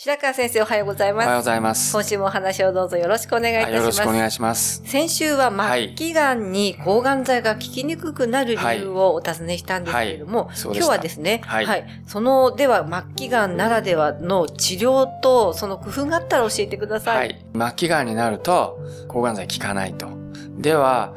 [0.00, 1.92] 白川先生おはようございますおはようございます。
[1.92, 4.80] 今週もお話をどうぞよろしくお願いいたしよます、ろしくお願いします。
[4.84, 17.14] 先週は末期がんに抗がん剤が効きにくくなる理由をお尋ねしたんですけれども、はいそうで今日はですね、はいその、では末期がんならではの治療とその工夫があったら教えてくださ。
[17.14, 17.58] はいい。
[17.58, 18.78] 末期がんになると、
[19.08, 20.10] 抗がん剤効かないと。
[20.58, 21.14] では、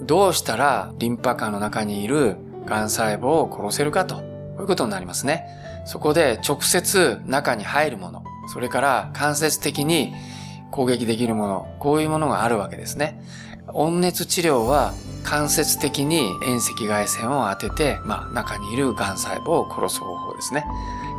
[0.00, 4.14] どうしたらリンパ管の中にいるがん細胞を殺せるかと。
[4.54, 5.46] こういうことになりますね。
[5.84, 10.14] そこで直接中に入るもの、それから間接的に
[10.70, 13.22] 攻撃できるもの、こういうものがあるわけですね。
[13.68, 14.92] 温熱治療は
[15.24, 20.64] 間接的に遠赤外線を当てて、まあ中にいるがん細胞を殺す方法ですね。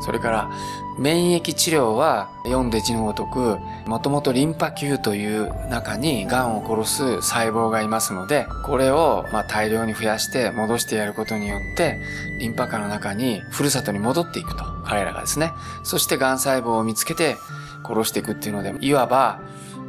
[0.02, 0.52] それから
[1.00, 12.00] 免疫治療は読んで字のごとく、もともとリンパ球という中に癌を殺す細胞がいますので、これをまあ大量に増やして戻してやることによって、
[12.40, 15.54] リンパ管の中にふるさとに戻っていくと、彼らがですね。
[15.84, 17.38] そして癌細胞を見つけて
[17.84, 19.42] 殺していくっていうので、いわば、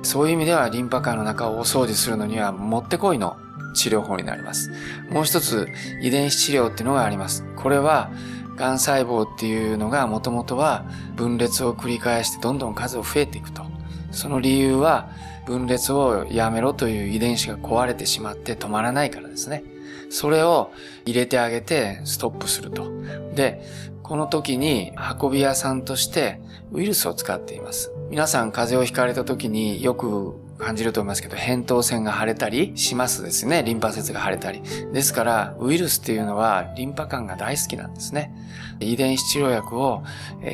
[0.02, 3.36] そういう意味ではリンパ管の中をお掃除するのにはもってこいの
[3.74, 4.70] 治療法になります。
[5.10, 5.68] もう一つ、
[6.02, 7.44] 遺伝子治療っていうのがあります。
[7.56, 8.10] これは、
[8.56, 13.62] がん細胞っていうのがもともとは分裂を繰り返してどんどん数を増えていくと。
[14.10, 15.10] その理由は
[15.46, 19.62] 分裂をやめろという遺伝子が壊れてしまって止まらないからですね。
[20.10, 20.72] それを
[21.04, 22.90] 入れてあげてストップすると。
[23.34, 23.62] で、
[24.02, 26.40] この時に運び屋さんとして
[26.72, 27.92] ウイルスを使っています。
[28.08, 33.62] 皆さん風邪をひかれた時によく感じると思いますけど、扁桃腺が腫れたりしますですね。
[33.62, 34.62] リンパ節が腫れたり。
[34.92, 38.32] ですから、ウイルスっていうのはリンパ管が大好きなんですね。
[38.80, 40.02] 遺伝子治療薬を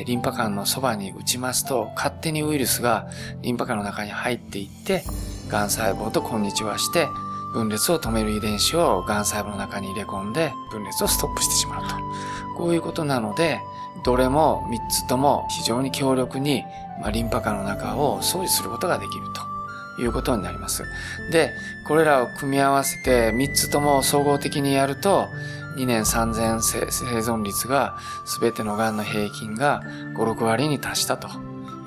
[0.05, 3.07] リンパ管のそばに打ちますと、勝手にウイルスが
[3.41, 5.03] リンパ管の中に入っていって、
[5.47, 7.07] 癌細胞とこんにちはして、
[7.53, 11.95] 分裂を止める遺伝子を癌細胞の中に入れ込んで、分裂をストップしてしまうと。
[12.57, 13.61] こういうことなので、
[14.03, 16.63] どれも3つとも非常に強力に、
[16.99, 19.27] まあ、リンパ管の中を掃除することができる
[19.97, 20.83] ということになります。
[21.31, 21.51] で、
[21.87, 25.27] これらを組み合わせて3つとも総合的にやると、
[25.77, 26.85] 2年3000生
[27.19, 27.97] 存率が
[28.39, 29.81] 全ての癌の平均が
[30.15, 31.27] 5、6割に達したと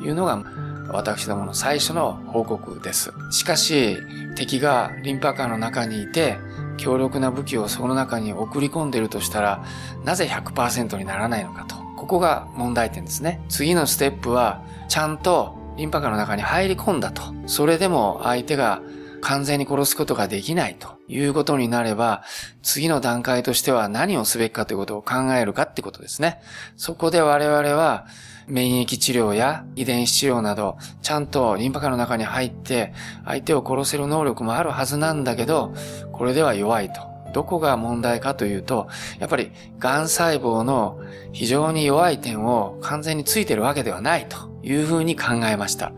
[0.03, 0.43] いうのが
[0.89, 3.13] 私どもの最初の報告です。
[3.31, 3.99] しかし、
[4.37, 6.39] 敵がリンパ管の中にいて、
[6.77, 9.65] 強力な武器をその中に送り込んでるとしたら、
[10.05, 11.77] なぜ100%にならないのかと。
[11.97, 13.43] ここが問題点ですね。
[13.49, 17.23] 次のステップは、ちゃんとリンパ管の中に入り込んだと。
[17.47, 18.81] それでも相手が
[19.27, 22.23] 完全に殺すことができないということになれば、
[22.63, 26.41] 次の段階としては何をすべきかということを考えるかってことですね。
[26.77, 28.07] そこで我々は、
[28.47, 32.93] 免疫治療や遺伝子治療など、ちゃんとリンパ管の中に入って、
[33.25, 35.75] 相手を殺せる能力もあるはずなんだけど、
[36.13, 37.01] これでは弱いと。
[37.33, 38.87] どこが問題かというと、
[39.19, 39.51] やっぱり、
[39.81, 41.01] 癌細胞の
[41.33, 45.93] 非常に弱い点を完全についてるわけではないというふうに考えました。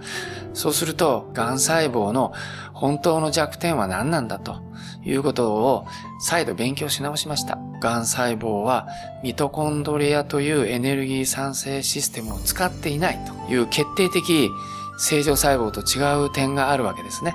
[0.52, 2.32] そうすると、癌細胞の
[2.74, 4.60] 本当の弱点は何なんだと
[5.04, 5.86] いうことを
[6.20, 7.58] 再度勉強し直しました。
[7.80, 8.86] 癌細胞は
[9.22, 14.50] ミトコンドリアというエネルギー産生システムを使っていないという決定的
[14.98, 17.34] 正常細胞と違う点があるわけですね。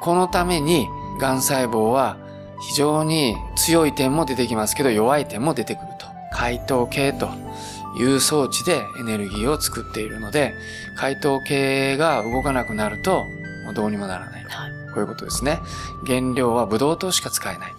[0.00, 0.88] このために
[1.20, 2.16] 癌細胞は
[2.60, 6.06] 非常に強い点も出てきますけど弱い点も出てくると。
[6.32, 7.28] 解糖系と
[7.98, 10.54] いう装置でエネルギーを作っているので、
[10.96, 13.24] 解糖系が動かなくなると
[13.64, 14.42] もうどうにもならない。
[14.92, 15.58] こういうことですね。
[16.06, 17.72] 原料はブドウ糖しか使えない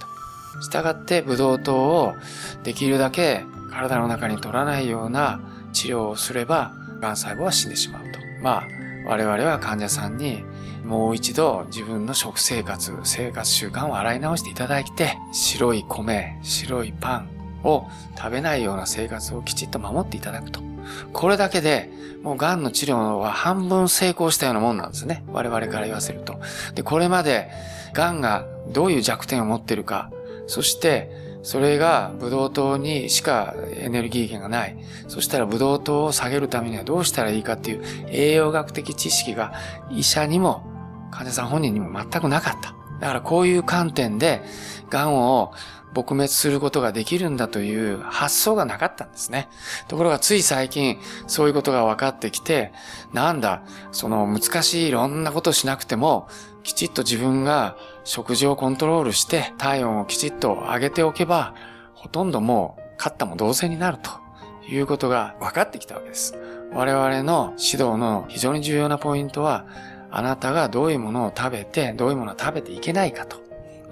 [0.55, 0.61] と。
[0.61, 2.15] したがってブドウ糖を
[2.63, 5.39] できるだけ体の中に取らないような
[5.71, 8.19] 治療をすれば、癌細胞は死んでしまうと。
[8.41, 8.63] まあ、
[9.05, 10.43] 我々は患者さんに
[10.83, 17.32] もう一度自分の食生活、生活習慣を洗い直していただいて、白い米、白いパン
[17.63, 17.87] を
[18.17, 20.61] 食べないような生活をきちっと守っていただくと。
[21.13, 21.89] これだけで、
[22.23, 25.23] もう癌の治療は半分成功したようなもんなんですね。
[25.31, 26.39] 我々から言わせると。
[26.75, 27.49] で、これまで
[27.93, 30.11] 癌がどういう弱点を持ってるか、
[30.47, 31.09] そして
[31.43, 34.77] それがブドウ糖にしかエネルギー源がない。
[35.07, 39.53] そしたらブドウ糖を下げるためにはどうしたらいいかっていう栄養学的知識が
[39.91, 40.63] 医者にも
[41.11, 42.75] 患者さん本人にも全くなかった。
[42.99, 44.41] だからこういう観点で、
[44.89, 45.51] 癌を
[45.93, 49.49] 撲滅することができるんだという発想がなかったんですね。
[49.87, 50.97] ところがつい最近
[51.27, 52.71] そういうことが分かってきて、
[53.13, 56.27] なんだ、その難しいいろんなことしなくても、
[56.63, 61.53] きちっと自分が食事をコントロールして体温をきちっと上げておけば、
[61.93, 64.11] ほとんどもう勝ったも同然になると
[64.67, 66.37] いうことが分かってきたわけです。
[66.73, 69.65] 我々の指導の非常に重要なポイントは、
[70.09, 73.42] あなたがどういうものを食べて、どういうものを食べていけないかと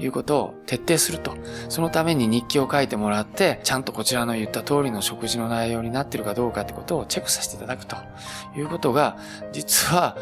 [0.01, 1.35] いうことを徹底すると。
[1.69, 7.95] そのために日記を書いてもらって、ちゃんとこちらの言った通りの食事の内容になってるかどうかってことをチェックさせていただくと
[8.55, 9.17] いうことが、
[9.51, 10.17] 実は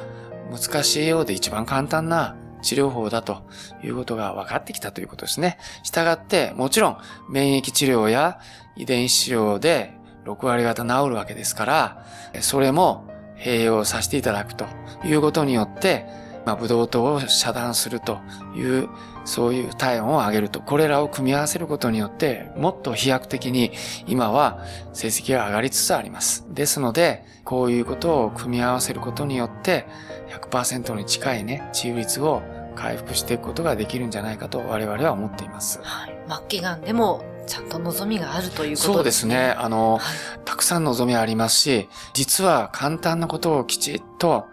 [0.52, 3.44] 難しいようで一番簡単な治療法だと
[3.84, 5.58] いうことが分かってきたということですね。
[5.84, 6.98] したがって、もちろん
[7.30, 8.40] 免疫治療や
[8.76, 9.94] 遺伝子治療で
[10.26, 12.06] 6割方治るわけですから、
[12.42, 13.06] それも
[13.38, 14.66] 併用させていただくと
[15.06, 16.06] いうことによって、
[16.46, 18.20] まあ、ブドウ糖を遮断すると
[18.56, 18.90] いう、
[19.26, 20.62] そういう体温を上げると。
[20.62, 23.72] これらを組み合わせることによって、もっと飛躍的に
[24.08, 24.64] 今は
[24.94, 26.46] 成績が上がりつつあります。
[26.50, 29.86] ですので、こういうことを組み合わせることによって、
[30.30, 32.42] 100%に近いね、治癒率を
[32.76, 35.80] 回復していくことができるんじゃないかと我々は思っています。
[35.84, 36.18] はい。
[36.28, 38.94] 末期がんでもちゃんと望みがあるということですね。
[38.94, 39.56] そうですね。
[39.58, 40.02] あの、はい、
[40.46, 44.46] たくさん望みありますし、実は簡単なことをきちっと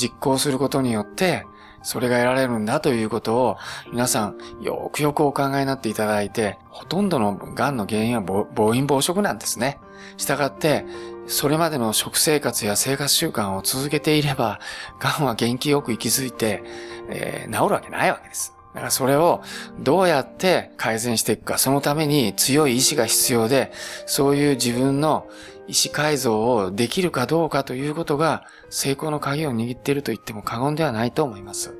[0.00, 1.46] 実行することによって、
[1.82, 3.56] それが得られるんだということを、
[3.90, 9.78] 皆さん、よくよくお考えになっていただいて、ほとんどの癌の原因は暴飲暴食なんですね。
[10.16, 10.84] したがって、
[11.26, 14.60] それまでの食生活や生活習慣を続けていれば、
[14.98, 16.62] 癌は元気よく息づいて、
[17.08, 18.59] えー、治るわけないわけです。
[18.74, 19.42] だからそれを
[19.80, 23.72] どうやって改善していくか、そのために強い意志が必要で、
[24.06, 25.28] そういう自分の
[25.66, 31.76] 意志改造をできるかどうかということが成功の鍵を握っていると言っても過言ではないと思います。